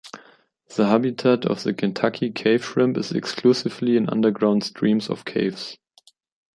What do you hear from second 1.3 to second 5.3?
of the Kentucky cave shrimp is exclusively in underground streams of